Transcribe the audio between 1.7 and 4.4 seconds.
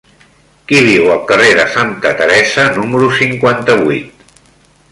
Santa Teresa número cinquanta-vuit?